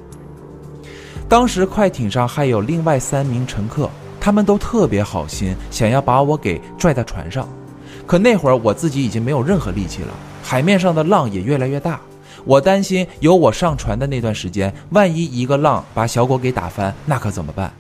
[1.30, 3.90] 当时快艇上还有另外三名乘客。
[4.24, 7.50] 他们都特别好心，想要把我给拽到船上，
[8.06, 12.00] 可那会儿我自己已经没有任何力气了，海面上的浪也越来越大，
[12.46, 17.72] 我担心有我上船的那段时间，万一一个浪把小果给打翻，那可怎么办？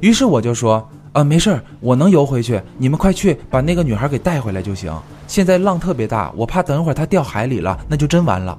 [0.00, 4.92] 于是我就说：“啊，没事儿，我能游回去，你们快去把那个女孩给带回来就行。
[5.26, 8.58] 现在浪特别大，我怕等会儿她掉海里了，那就真完了。”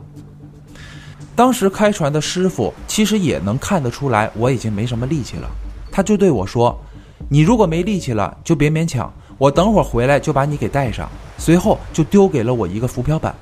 [1.36, 5.50] 当时开船的师傅其实也能看得出来我已经没什么力气了，
[5.92, 6.80] 他就对我说。
[7.28, 9.12] 你如果没力气了，就别勉强。
[9.40, 11.10] 我等会儿回来就把你给带上。
[11.38, 13.34] 随后就丢给了我一个浮漂板。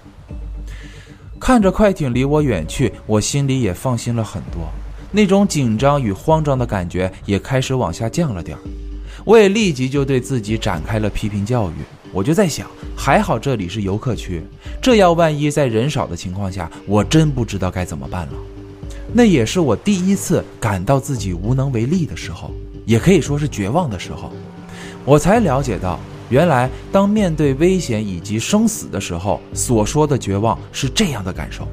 [1.42, 4.70] 看着快艇离我远去，我心里也放心了很多，
[5.12, 8.62] 那种紧张与慌张的感觉也开始往下降了点儿。
[9.26, 11.74] 我也立即就对自己展开了批评教育。
[12.14, 14.44] 我就在想，还好这里是游客区，
[14.80, 18.34] 这要万一在人少的情况下，我真不知道该怎么办了。
[19.12, 22.52] 那也是我第一次感到自己无能为力的时候。
[22.86, 24.32] 也可以说是绝望的时候，
[25.06, 26.00] 我才了解到，
[26.32, 31.68] 原来当面对危险以及生死的时候，所说的绝望是这样的感受。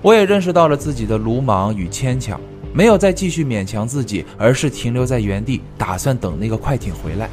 [0.00, 2.40] 我也认识到了自己的鲁莽与牵强，
[2.72, 7.28] 没有再继续勉强自己，而是停留在原地，打算等那个快艇回来。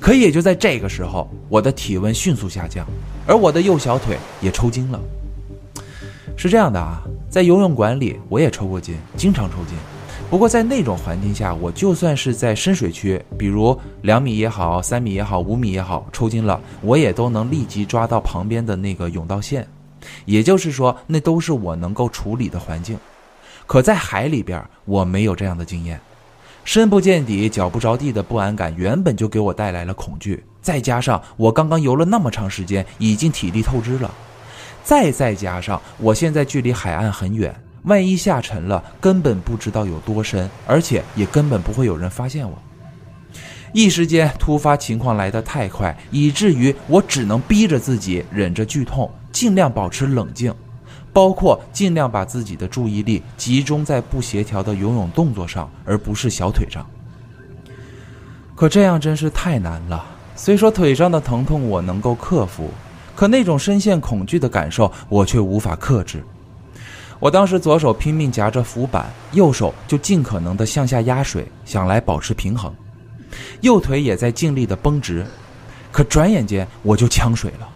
[0.00, 2.84] 可也就在这个时候，我的体温迅速下降，
[3.28, 5.00] 而我的右小腿也抽筋了。
[6.36, 9.76] 是这样的啊，在游泳馆里我也抽过筋，经常抽筋。
[10.28, 19.66] 不过在那种环境下，我就算是在深水区，比如两米也好，三米也好，五米也好，抽筋了，我也都能立即抓到旁边的那个甬道线。
[20.24, 22.98] 也就是说，那都是我能够处理的环境。
[23.66, 26.00] 可在海里边，我没有这样的经验，
[26.64, 30.44] 深不见底、脚不着地的不安感，原本就给我带来了恐惧。
[30.60, 34.12] 再加上我刚刚游了那么长时间，已经体力透支了，
[34.82, 37.54] 再再加上我现在距离海岸很远。
[37.86, 42.58] 万一下沉了，根本不知道有多深，而且也根本不会有人发现我。
[43.72, 50.52] 一时间，突发情况来得太快，以至于我只能逼着自己忍着剧痛，尽量保持冷静，
[51.12, 56.84] 包括尽量把自己的注意力集中在不协调的游泳动作上，而不是小腿上。
[58.56, 60.04] 可这样真是太难了。
[60.34, 62.70] 虽说腿上的疼痛我能够克服，
[63.14, 66.24] 可那种深陷恐惧的感受，我却无法克制。
[67.18, 72.70] 我当时左手拼命夹着浮板，右手就尽可能的向下压水，想来保持平衡，
[73.62, 75.26] 右腿也在尽力的绷直，
[75.90, 77.66] 可转眼间我就呛水了。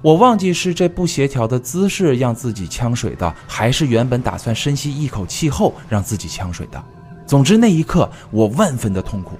[0.00, 6.82] 我忘记是这不协调的姿势让自己呛水的，还是原本打算深吸一口气后让自己呛水的。
[7.26, 9.38] 总之那一刻我万分的痛苦，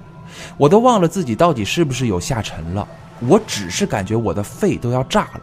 [0.55, 2.87] 我都忘了自己到底是不是有下沉了，
[3.21, 5.41] 我只是感觉我的肺都要炸了。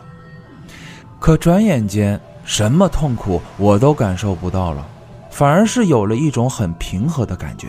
[1.19, 2.21] 可转眼间。
[2.45, 4.87] 什么痛苦我都感受不到了，
[5.31, 7.69] 反而是有了一种很平和的感觉。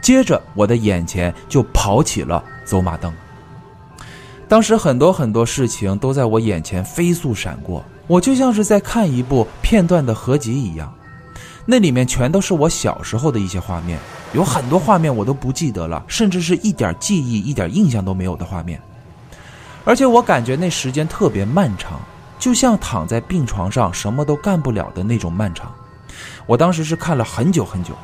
[0.00, 3.12] 接着，我的眼前就跑起了走马灯。
[4.46, 10.92] 当时很多很多事情都在我眼前飞速闪过，我就像是在看一部片段的合集一样。
[11.66, 13.98] 那里面全都是我小时候的一些画面，
[14.34, 18.80] 有很多画面我都不记得了，甚至是一点记忆、一点印象都没有的画面。
[19.82, 21.98] 而且我感觉那时间特别漫长。
[22.44, 25.72] 就像躺在病床上什么都干不了的那种漫长，
[26.44, 27.94] 我当时是看了很久很久。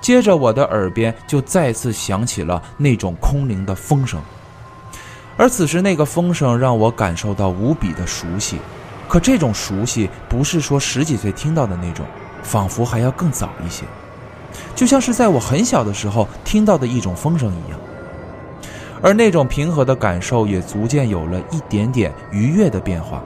[0.00, 4.18] 接着我的耳边就再次响起了那种空灵的风声，
[5.36, 8.56] 而此时那个风声让我感受到无比的熟悉，
[9.06, 12.06] 可这种熟悉不是说十几岁听到的那种，
[12.42, 13.84] 仿佛还要更早一些，
[14.74, 17.78] 就像是在我很小的时候听到的一种风声一样。
[19.02, 23.22] 而那种平和的感受也逐渐有了一点点愉悦的变化。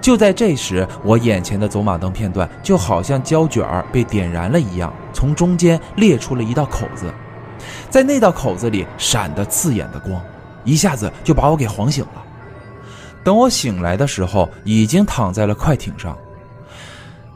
[0.00, 7.12] 就在这时，我眼前的走马灯片段就好像胶卷儿被点燃了一样，从中间裂出了一道口子，
[7.88, 10.20] 在那道口子里闪的刺眼的光，
[10.64, 12.22] 一下子就把我给晃醒了。
[13.24, 16.16] 等我醒来的时候，已经躺在了快艇上。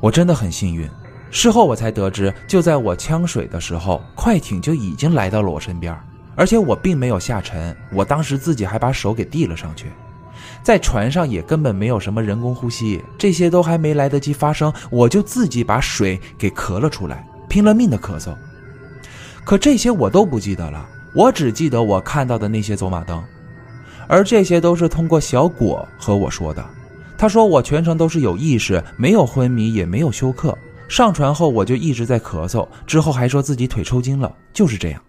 [0.00, 0.88] 我真的很幸运。
[1.30, 5.96] 事后我才得知，就在我呛水的时候，快艇就已经来到了我身边，
[6.34, 7.76] 而且我并没有下沉。
[7.92, 9.90] 我当时自己还把手给递了上去。
[10.66, 18.34] 在船上也根本没有什么人工呼吸，这些都还没来得及发生，我就自己把水给咳了出来，拼了命的咳嗽。
[19.44, 23.22] 可这些我都不记得了，我只记得我看到的那些走马灯，
[24.08, 26.66] 而这些都是通过小果和我说的。
[27.16, 30.58] 他说我全程都是有意识，没有昏迷，也没有休克。
[30.88, 35.00] 上船后我就一直在咳嗽，之后还说自己腿抽筋了，就是这样。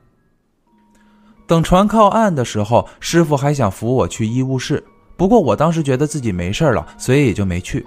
[1.48, 4.84] 等船靠岸的时候，师傅还想扶我去医务室。
[5.18, 7.86] 不过我当时觉得自己没事了，所以也就没去。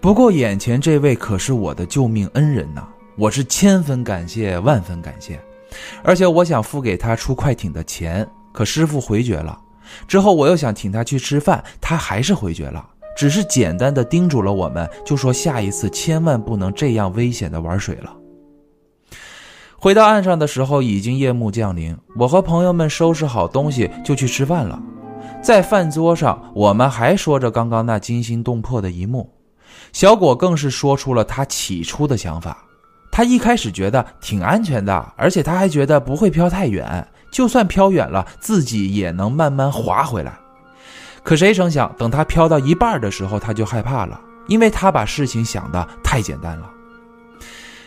[0.00, 2.82] 不过眼前这位可是我的救命恩人呐，
[3.16, 5.38] 我是千分感谢万分感谢。
[6.02, 9.58] 而且我想付给他出快艇的钱，可师傅回绝了。
[10.08, 12.84] 之后我又想请他去吃饭，他还是回绝了，
[13.16, 18.16] 只是简单的叮嘱了我们，就说下一次千万不能这样危险的玩水了。
[19.76, 24.80] 回到岸上的时候，已经夜幕降临，我和朋友们收拾好东西就去吃饭了。
[25.44, 29.30] 在饭桌上，我们还说着刚刚那惊心动魄的一幕。
[29.92, 32.64] 小果更是说出了他起初的想法。
[33.12, 40.32] 他一开始觉得挺安全的，而且他还觉得不会飘太远，就算飘远了，自己也能慢慢滑回来。
[41.22, 44.18] 可谁成想，等他飘到一半的时候，他就害怕了，
[44.48, 46.70] 因为他把事情想得太简单了。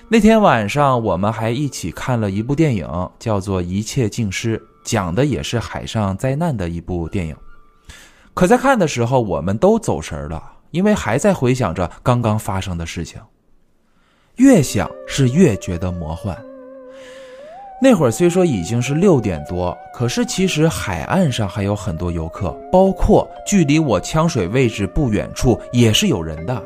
[0.07, 2.87] 那天晚上，我们还一起看了一部电影，
[3.17, 7.35] 叫做《一切尽失》，讲的也是海上灾难的一部电影。
[8.37, 13.19] 可在看的时候，我们都走神了，因为还在回想着刚刚发生的事情。
[14.35, 16.37] 越想是越觉得魔幻。
[17.81, 26.61] 那会儿虽说已经是六点多，可是其实海岸上还有很多游客，包括距离我呛水位置不远处也是有人的。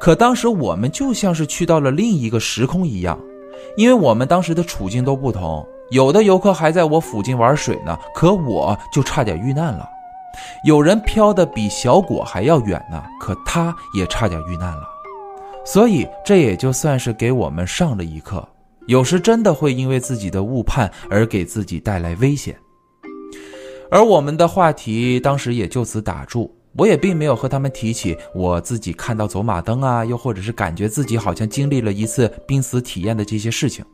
[0.00, 3.20] 可当时我们就像是去到了另一个时空一样，
[3.76, 5.68] 因为我们当时的处境都不同。
[5.90, 9.86] 有的游客还在我附近玩水呢，可我就差点遇难了。
[10.64, 14.82] 有人飘得比小果还要远呢，可他也差点遇难了，
[15.64, 18.46] 所以这也就算是给我们上了一课。
[18.86, 22.54] 有时真的会因为自己的误判而给自己带来危险。
[23.90, 33.84] 而我们的话题当时也就此打住，我也并没有和他们提起我自己看到走马灯啊，又或者是感觉自己好像经历了一次濒死体验的这些事情。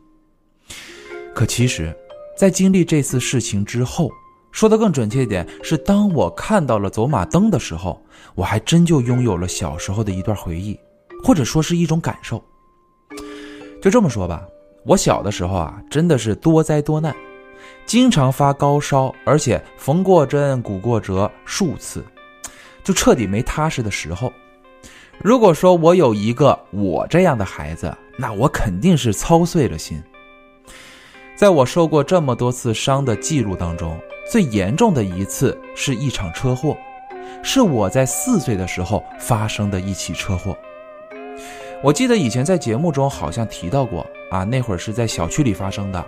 [1.33, 1.95] 可其实，
[2.35, 4.11] 在经历这次事情之后。
[4.51, 8.01] 说的更准确一点，是当我看到了走马灯的时候，
[8.35, 10.77] 我还真就拥有了小时候的一段回忆，
[11.23, 12.43] 或者说是一种感受。
[13.81, 14.45] 就这么说吧，
[14.85, 17.15] 我小的时候啊，真的是多灾多难，
[17.85, 22.03] 经常发高烧，而且缝过针、骨过折数次，
[22.83, 24.31] 就彻底没踏实的时候。
[25.23, 30.01] 如果说我有一个我这样的孩子，那我肯定是操碎了心。
[31.35, 33.97] 在我受过这么多次伤的记录当中。
[34.31, 36.77] 最严重的一次是一场车祸，
[37.43, 40.57] 是我在四岁的时候发生的一起车祸。
[41.83, 46.01] 我记得以前在节目中好像提到过啊，那会儿是在小区里发生的。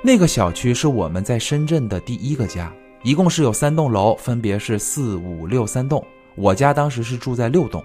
[0.00, 6.00] 那个小区是我们在深圳的第一个家，一共是有三栋楼，分别是四五六三栋。
[6.36, 7.82] 我家当时是住在六栋。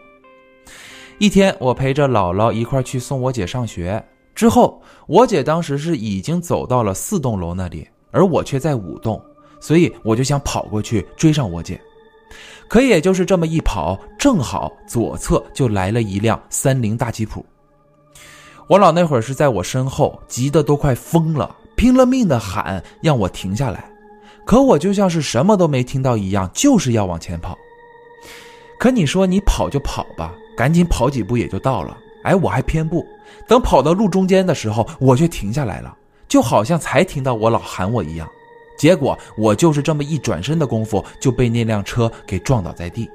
[1.18, 4.06] 一天，我陪着姥姥一块去送我姐上学，
[4.36, 9.20] 之后我姐当时是已经走到了四栋楼那里，而我却在五栋。
[9.62, 11.80] 所以我就想跑过去追上我姐，
[12.68, 17.46] 可也就是这么一跑，正好左侧就来了一辆三菱大吉普。
[18.68, 23.86] 我姥那会儿是在我身后，急得都快疯了，拼了命的喊让我停下来，
[24.46, 27.58] 可我就像是什么都没听到一样，就是要往前跑。
[28.80, 31.96] 可你说你跑就跑吧，赶紧跑几步也就到了。
[32.24, 33.06] 哎，我还偏不，
[33.48, 35.96] 等跑到路中间的时候，我却停下来了，
[36.28, 38.28] 就好像才听到我姥喊我一样。
[38.82, 43.08] 结果我就是这么一转身的功夫，就被那辆车给撞倒在地。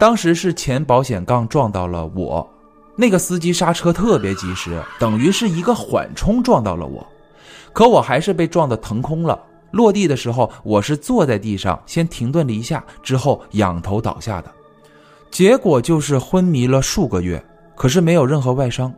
[0.00, 2.52] 当时是前保险杠撞到了我，
[2.96, 7.06] 那个司机刹车特别及时，等于是一个缓冲撞到了我，
[7.72, 9.40] 可我还是被撞得腾空了。
[9.70, 14.50] 落地的时候，我是坐在地上先停顿了一下，之后仰头倒下的，
[15.30, 17.40] 结果就是昏迷了数个月，
[17.76, 18.92] 可是没有任何外伤。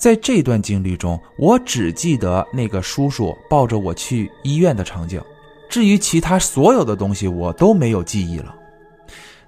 [0.00, 5.20] 在这段经历中，我只记得那个叔叔抱着我去医院的场景，
[5.68, 8.56] 至于其他所有的东西，我都没有记忆了。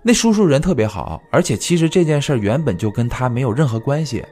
[0.03, 4.23] 那叔叔人特别好，而且其实这件事原本就跟他没有任何关系。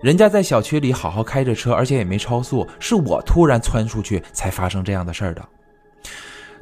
[0.00, 5.46] 人家在小区里好好开着车，而且也没超速，是我突然窜出去才发生这样的事儿的。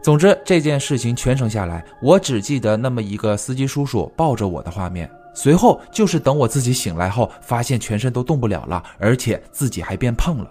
[0.03, 5.09] 总之，这件事情全程下来，我只记得那么一个司机叔叔抱着我的画面。
[5.35, 10.51] 随后就是等我自己醒来后，发现全身都动不了了，而且自己还变胖了。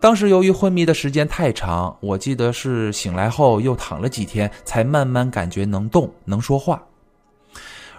[0.00, 6.82] 当时由于昏迷的时间太长，我记得是醒来后又躺了几天，才慢慢感觉能动能说话。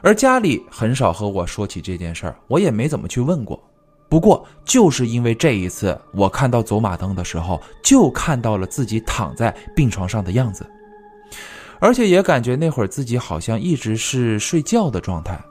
[0.02, 3.60] 而家里很少和我说起这件事儿，我也没怎么去问过。
[4.08, 10.64] 不过就是因为这一次，我看到走马灯的时候，就看到了自己躺在病床上的样子，
[11.80, 15.42] 而且也感觉那会儿自己好像一直是睡觉的状态，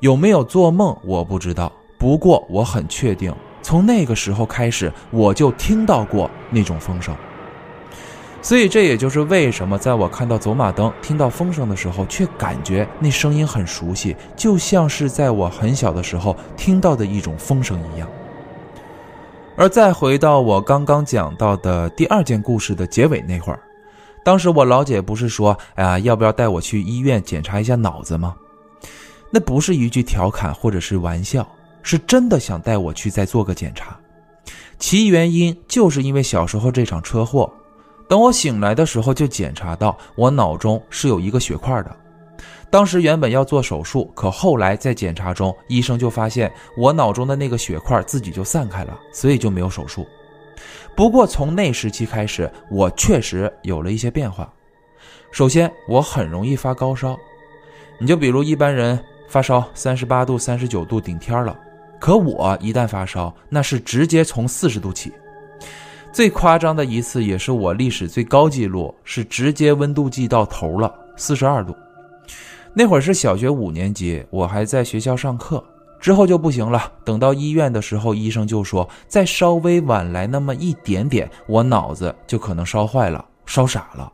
[0.00, 1.72] 有没有做梦我不知道。
[1.98, 7.16] 不过我很确定，从那个时候开始，我就听到过那种风声。
[8.42, 18.08] 所以，这也就是为什么在我看到走马灯、听到风声的时候，却感觉那声音很熟悉，就像是在我很小的时候听到的一种风声一样。
[19.56, 23.58] 而再回到我刚刚讲到的第二件故事的结尾那会儿，
[24.22, 28.36] 当时我老姐不是说：“哎呀，要不要带我去医院检查一下脑子吗？”
[29.36, 31.46] 那不是一句调侃或者是玩笑，
[31.82, 33.94] 是真的想带我去再做个检查。
[34.78, 37.52] 其原因就是因为小时候这场车祸。
[38.08, 41.94] 等我醒来的时候，就检查到我脑中是有一个血块的。
[42.70, 50.06] 当时原本要做手术，可后来在检查中，医生就发现我脑中的那个血块自己就散开了，所以就没有手术。
[50.96, 54.50] 不过从那时期开始，我确实有了一些变化。
[55.30, 57.14] 首先，我很容易发高烧。
[57.98, 58.98] 你就比如一般人
[59.28, 61.58] 发烧三十八度、三十九度顶天了，
[62.00, 65.12] 可我一旦发烧，那是直接从四十度起。
[66.12, 71.76] 最夸张的一次，也是我历史最高纪录，是直接温度计到头了，四十二度。
[72.72, 75.62] 那会儿是小学五年级，我还在学校上课，
[76.00, 76.90] 之后就不行了。
[77.04, 84.10] 等到医院的时候，医生就说再稍微晚来那么一点点，我脑子就可能烧坏了，烧傻了。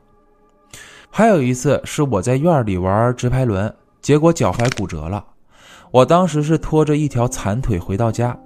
[1.10, 3.72] 还有一次是我在院里玩直排轮，
[4.02, 5.24] 结果脚踝骨折了，
[5.92, 8.36] 我当时是拖着一条残腿回到家。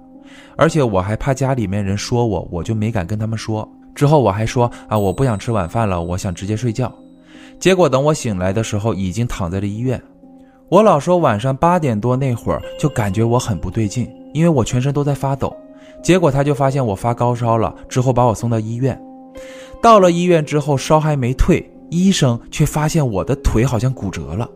[0.55, 3.67] 而且我还怕家里面人说我，我就没敢跟他们说。
[3.95, 6.93] 之后我还说啊，我不想吃晚饭了，我想直接睡觉。
[7.59, 9.99] 结果等我醒来的时候，已经躺在了医院。
[10.69, 15.55] 我老说晚上八点多那会儿就感觉我很不对劲，因为我全身都在发抖。
[16.03, 19.01] 结果他就发现我发高烧了，之后把我送到医院。
[19.81, 24.47] 到了医院之后，烧还没退，医生却发现我的腿好像骨折了。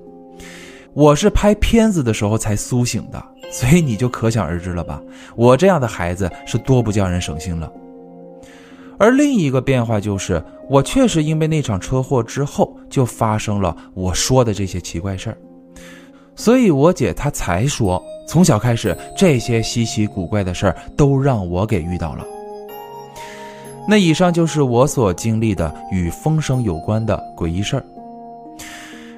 [0.93, 3.23] 我是拍片子的时候才苏醒的。
[3.51, 5.01] 所以你就可想而知了吧，
[5.35, 7.69] 我这样的孩子是多不叫人省心了。
[8.97, 15.37] 而另一个变化就是，我确实因为那场车祸之后，就发生了我说的这些奇怪事儿。
[16.33, 22.25] 所以我姐她才说，从小开始这些稀奇古怪的事儿都让我给遇到了。
[23.85, 27.83] 那以上就是我所经历的与风声有关的诡异事儿。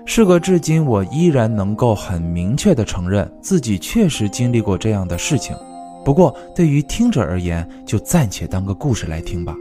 [0.05, 5.55] 事隔至今，我依然能够很明确地承认自己确实经历过这样的事情。
[6.03, 9.55] 不过，对于听者而言，就暂且当个故事来听吧。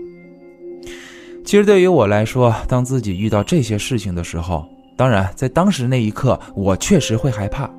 [1.45, 4.66] 其实，对于我来说，当自己遇到这些事情的时候，
[4.97, 7.70] 当然在当时那一刻，我确实会害怕。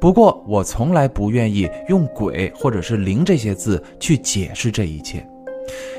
[0.00, 5.26] 不过，我从来不愿意用“鬼”或者是“灵”这些字去解释这一切，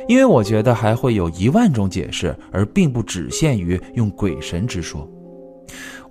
[0.08, 5.08] 因为我觉得还会有一万种解释，而并不只限于用鬼神之说。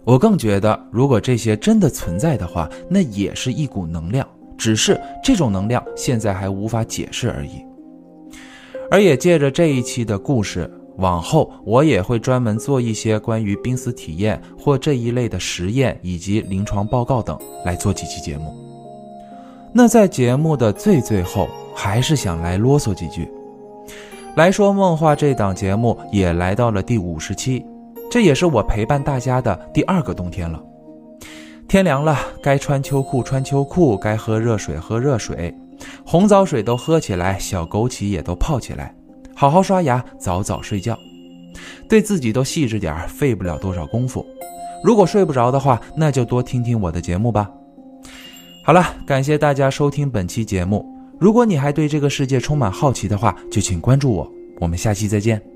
[0.04, 4.26] 我更觉得，如果这些真的存在的话，那也是一股能量，
[4.58, 7.64] 只是这种能量现在还无法解释而已。
[8.90, 18.52] 而也借着这一期的故事，往后我也会专门做一些关于濒死体验或这一类的实验以及临床报告等来做几期节目。
[19.72, 23.26] 那在节目的最最后，还是想来啰嗦几句。
[24.36, 27.64] 来说梦话这档节目也来到了第五十期。
[28.12, 30.62] 这也是我陪伴大家的第二个冬天了。
[31.66, 35.54] 天凉了，该穿秋裤穿秋裤，该喝热水喝热水，
[36.04, 38.94] 红枣水都喝起来，小枸杞也都泡起来，
[39.34, 40.94] 好好刷牙，早早睡觉，
[41.88, 44.22] 对自己都细致点儿费不了多少功夫。
[44.84, 47.50] 如果睡不着的话，那就多听听我的节目吧。
[48.62, 50.84] 好了，感谢大家收听本期节目。
[51.18, 54.30] 如果你还对这个世界充满好奇的话，就请关注我。
[54.60, 55.51] 我们下期再见。